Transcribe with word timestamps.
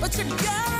but 0.00 0.16
you 0.16 0.24
got. 0.24 0.79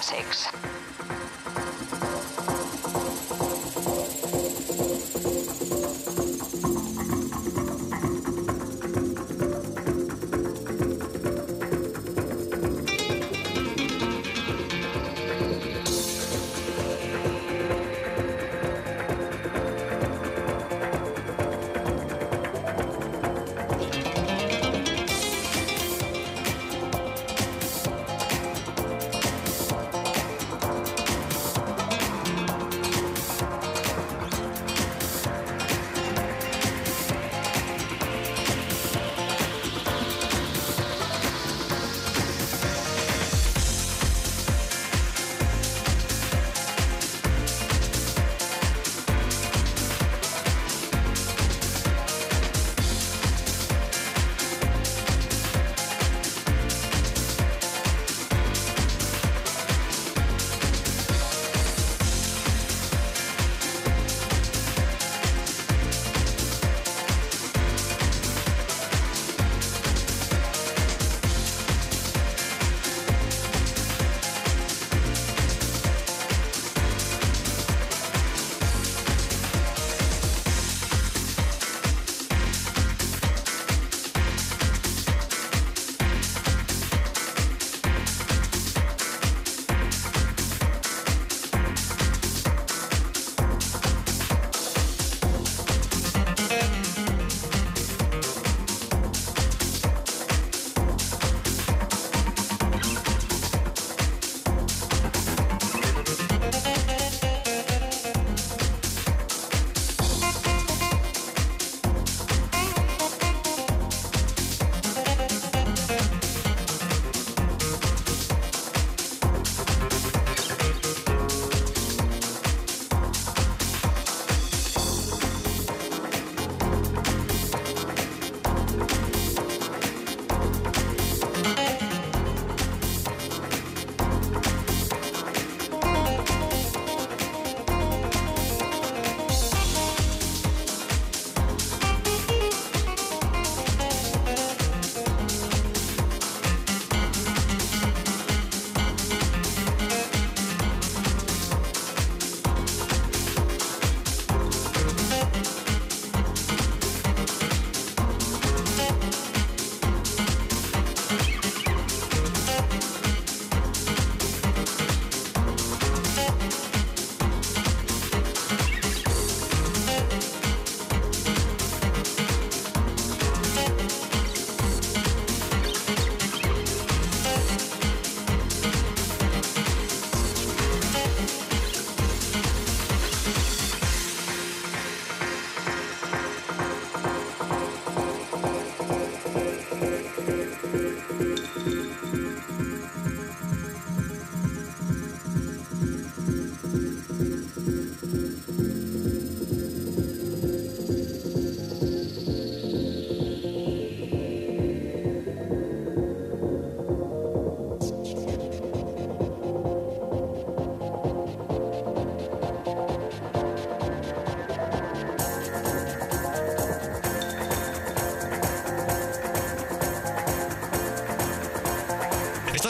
Climax 0.00 0.57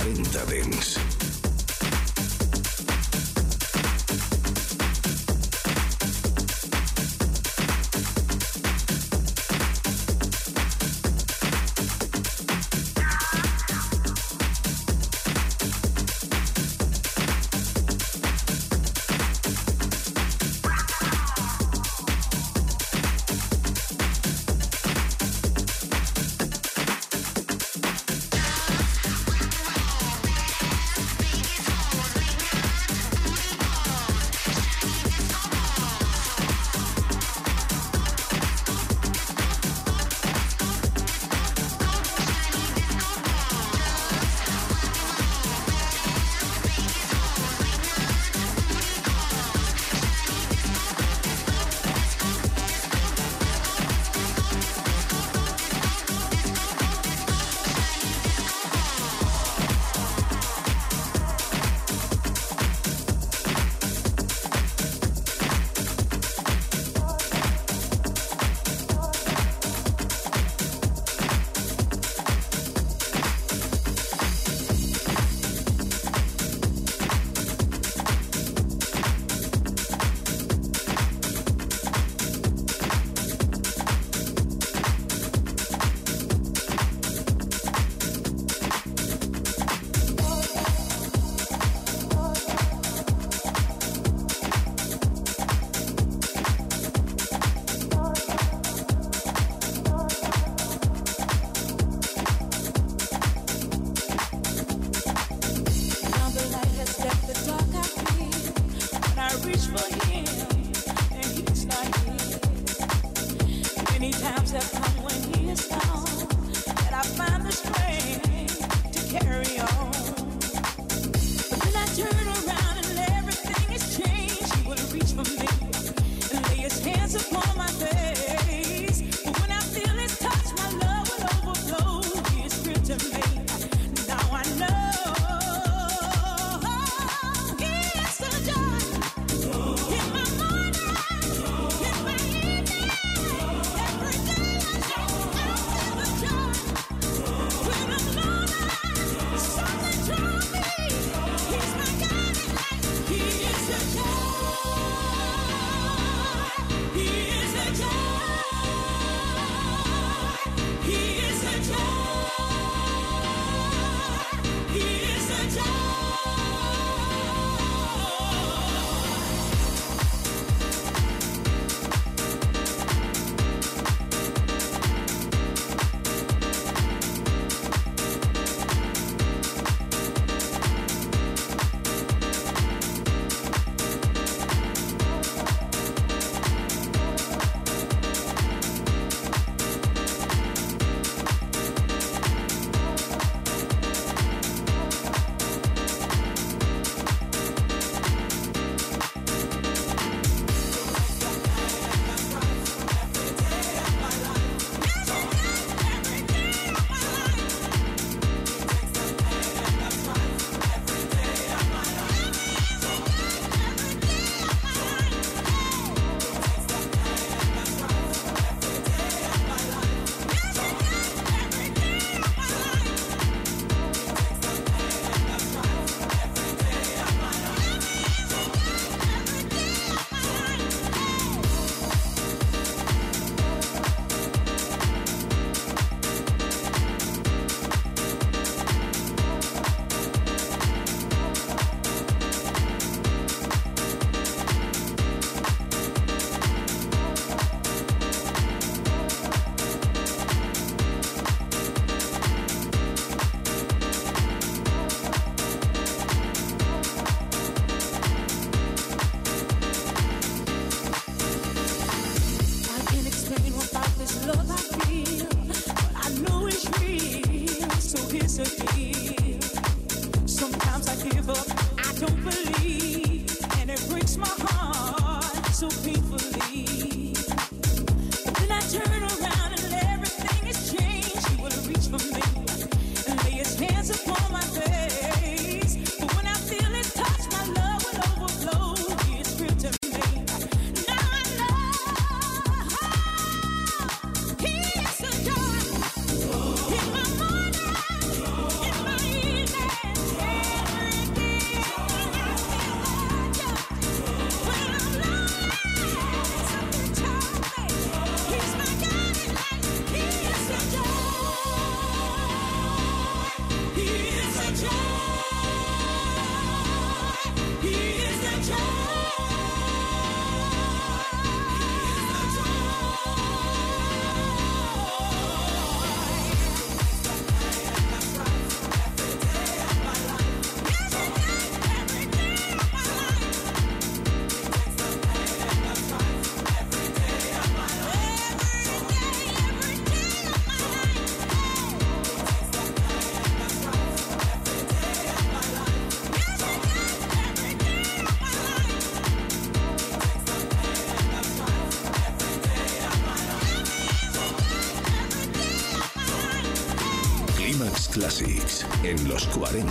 40 0.00 0.46
Dents. 0.46 0.99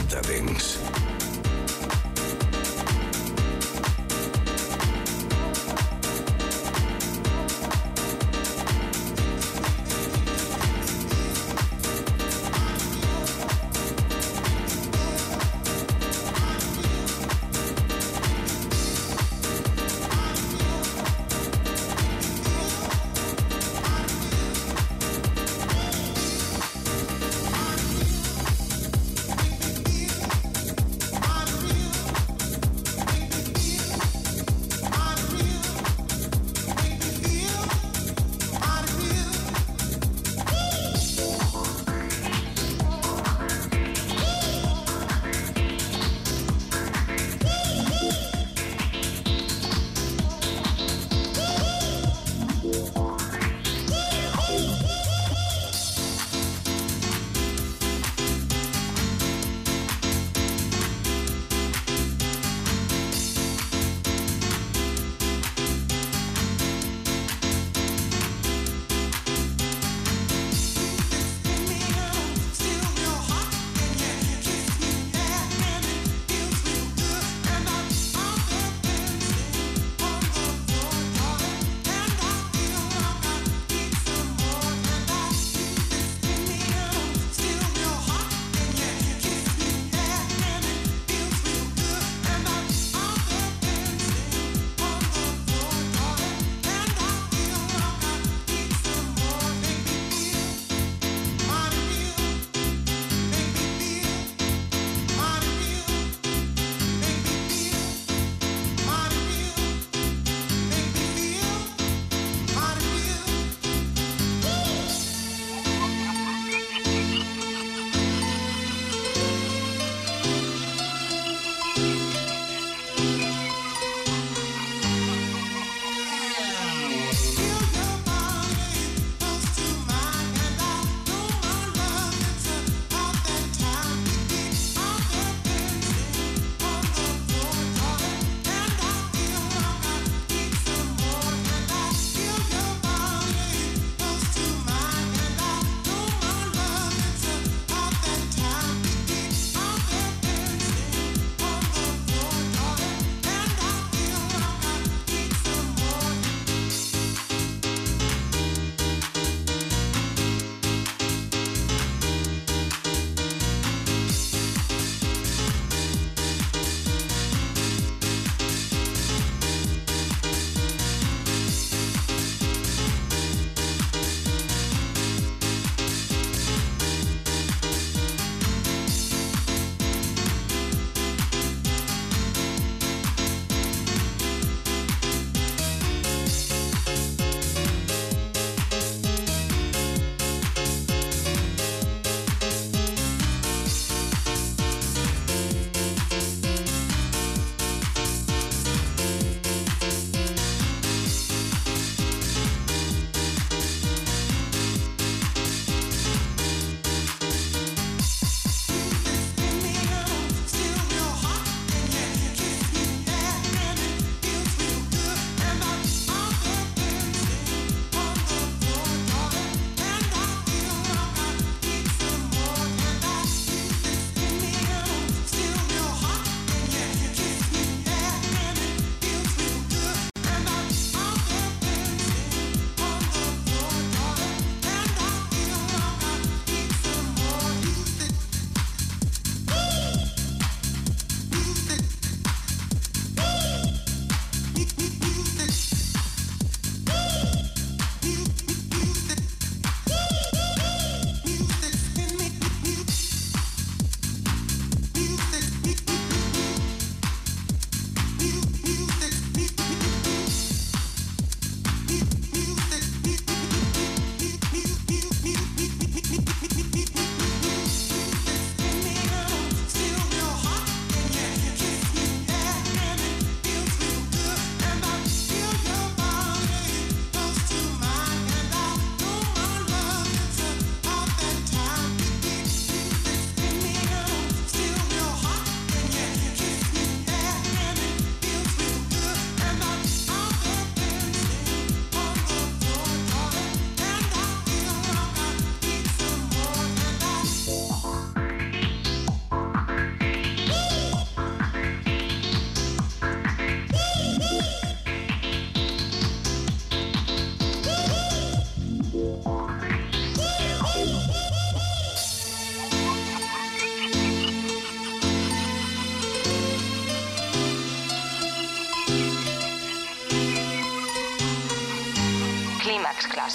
40 0.09 0.68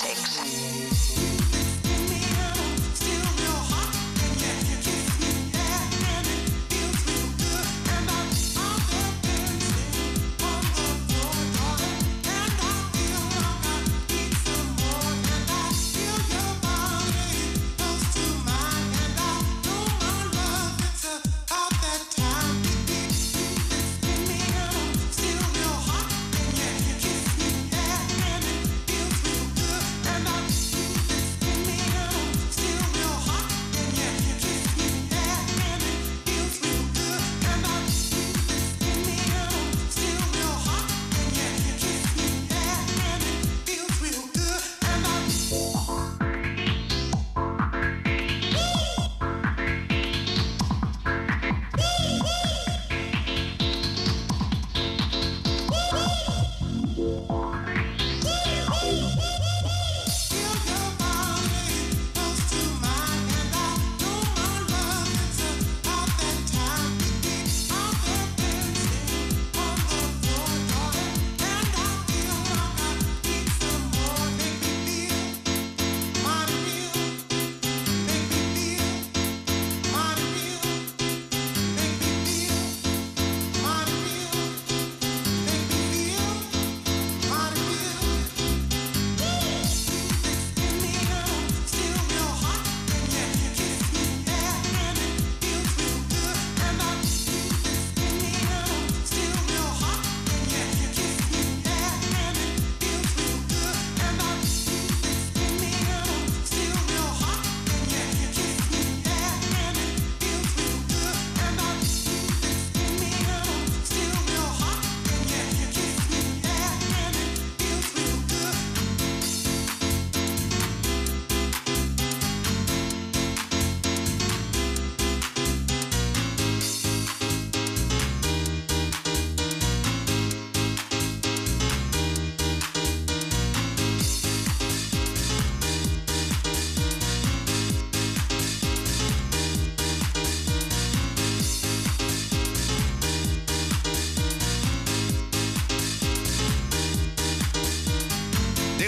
Dents. 0.03 0.24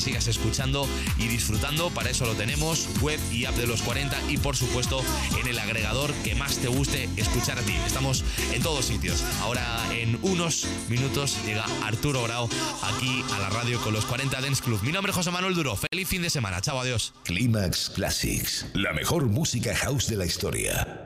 sigas 0.00 0.26
escuchando 0.26 0.86
y 1.18 1.28
disfrutando. 1.28 1.90
Para 1.90 2.10
eso 2.10 2.26
lo 2.26 2.34
tenemos, 2.34 2.88
web 3.00 3.20
y 3.32 3.44
app 3.44 3.56
de 3.56 3.66
los 3.66 3.82
40 3.82 4.30
y 4.30 4.36
por 4.38 4.56
supuesto 4.56 5.02
en 5.40 5.46
el 5.46 5.58
agregador 5.58 6.12
que 6.24 6.34
más 6.34 6.58
te 6.58 6.68
guste 6.68 7.08
escuchar 7.16 7.58
a 7.58 7.62
ti. 7.62 7.74
Estamos 7.86 8.24
en 8.52 8.62
todos 8.62 8.84
sitios. 8.86 9.22
Ahora 9.40 9.64
en 9.92 10.18
unos 10.22 10.66
minutos 10.88 11.38
llega 11.44 11.64
Arturo 11.84 12.22
Grau 12.22 12.48
aquí 12.82 13.24
a 13.34 13.38
la 13.38 13.50
radio 13.50 13.80
con 13.80 13.92
los 13.92 14.04
40 14.04 14.40
Dance 14.40 14.62
Club. 14.62 14.80
Mi 14.82 14.92
nombre 14.92 15.10
es 15.10 15.16
José 15.16 15.30
Manuel 15.30 15.54
Duro. 15.54 15.76
Feliz 15.76 16.08
fin 16.08 16.22
de 16.22 16.30
semana. 16.30 16.60
Chao, 16.60 16.78
adiós. 16.80 17.12
Clímax 17.24 17.90
Classics, 17.90 18.66
la 18.74 18.92
mejor 18.92 19.26
música 19.26 19.74
house 19.74 20.08
de 20.08 20.16
la 20.16 20.26
historia. 20.26 21.05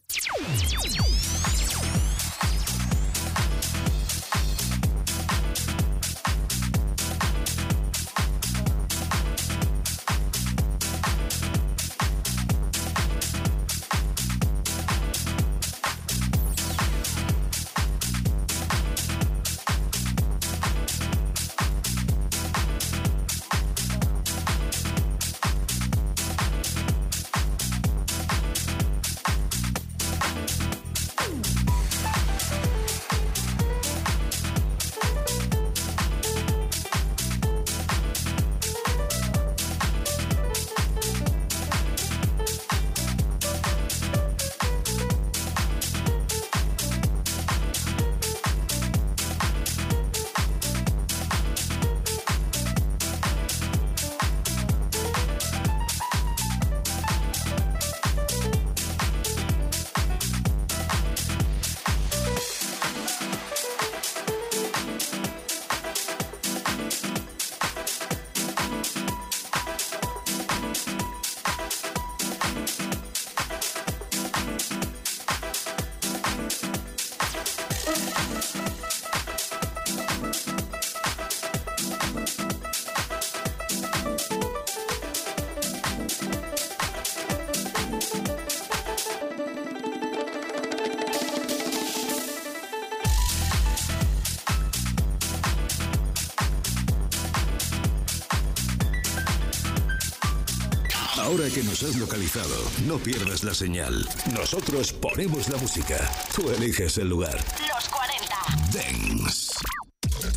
Nos 101.81 101.95
has 101.95 101.99
localizado, 101.99 102.55
no 102.85 102.97
pierdas 102.97 103.43
la 103.43 103.53
señal. 103.53 104.07
Nosotros 104.33 104.93
ponemos 104.93 105.49
la 105.49 105.57
música. 105.57 105.97
Tú 106.35 106.49
eliges 106.51 106.97
el 106.97 107.09
lugar. 107.09 107.37
Los 107.73 107.89
40. 107.89 108.35
Dance. 108.73 109.53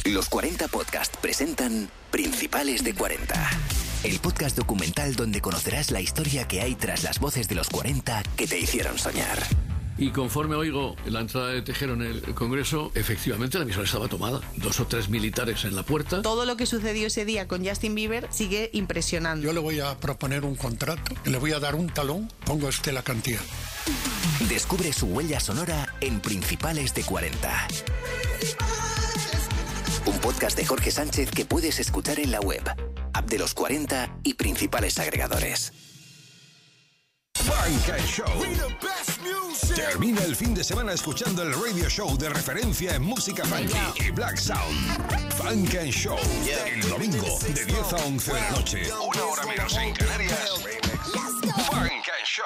Los 0.07 0.28
40 0.28 0.68
Podcast 0.68 1.14
presentan 1.16 1.90
Principales 2.11 2.82
de 2.84 2.95
40. 2.95 3.51
El 4.05 4.20
podcast 4.20 4.57
documental 4.57 5.16
donde 5.16 5.40
conocerás 5.40 5.90
la 5.90 6.01
historia 6.01 6.47
que 6.47 6.61
hay 6.61 6.76
tras 6.76 7.03
las 7.03 7.18
voces 7.18 7.49
de 7.49 7.57
los 7.57 7.68
40 7.68 8.22
que 8.36 8.47
te 8.47 8.59
hicieron 8.59 8.99
soñar. 8.99 9.38
Y 9.97 10.11
conforme 10.11 10.57
oigo 10.57 10.97
la 11.07 11.20
entrada 11.20 11.49
de 11.49 11.62
Tejero 11.62 11.95
en 11.95 12.03
el 12.03 12.20
Congreso, 12.34 12.90
efectivamente 12.95 13.59
la 13.59 13.64
emisora 13.64 13.84
estaba 13.84 14.09
tomada. 14.09 14.40
Dos 14.57 14.80
o 14.80 14.86
tres 14.86 15.09
militares 15.09 15.64
en 15.64 15.76
la 15.76 15.84
puerta. 15.84 16.22
Todo 16.22 16.45
lo 16.45 16.57
que 16.57 16.66
sucedió 16.66 17.07
ese 17.07 17.24
día 17.24 17.47
con 17.47 17.64
Justin 17.64 17.95
Bieber 17.95 18.26
sigue 18.30 18.70
impresionando. 18.72 19.45
Yo 19.45 19.53
le 19.53 19.61
voy 19.61 19.80
a 19.80 19.97
proponer 19.99 20.45
un 20.45 20.57
contrato, 20.57 21.14
le 21.24 21.38
voy 21.38 21.53
a 21.53 21.61
dar 21.61 21.76
un 21.76 21.88
talón, 21.88 22.28
ponga 22.45 22.68
usted 22.68 22.92
la 22.92 23.03
cantidad. 23.03 23.40
Descubre 24.49 24.92
su 24.92 25.07
huella 25.07 25.38
sonora 25.38 25.95
en 26.01 26.20
Principales 26.20 26.92
de 26.95 27.05
40. 27.05 27.68
Un 30.07 30.18
podcast 30.18 30.57
de 30.57 30.66
Jorge 30.66 30.90
Sánchez 30.90 31.30
que 31.30 31.45
puedes 31.45 31.78
escuchar 31.78 32.18
en 32.18 32.32
la 32.32 32.40
web, 32.40 32.62
app 33.12 33.28
de 33.28 33.38
los 33.38 33.55
40 33.55 34.18
y 34.24 34.34
principales 34.34 34.99
agregadores. 34.99 35.72
Funk 37.34 37.99
Show. 38.07 39.14
Termina 39.75 40.23
el 40.25 40.35
fin 40.35 40.53
de 40.55 40.65
semana 40.65 40.93
escuchando 40.93 41.43
el 41.43 41.53
radio 41.53 41.89
show 41.89 42.17
de 42.19 42.29
referencia 42.29 42.95
en 42.97 43.03
música 43.03 43.45
funky 43.45 44.07
y 44.07 44.11
black 44.11 44.37
sound. 44.37 45.33
Funk 45.35 45.75
and 45.77 45.91
Show. 45.91 46.17
El 46.67 46.89
domingo 46.89 47.39
de 47.41 47.65
10 47.65 47.93
a 47.93 47.97
11 48.05 48.33
de 48.33 48.41
la 48.41 48.51
noche. 48.51 48.83
Una 48.93 49.25
hora 49.25 49.47
menos 49.47 49.77
en 49.77 49.95
Canarias. 49.95 50.51
Funk 51.71 51.91
and 51.91 52.25
Show. 52.25 52.45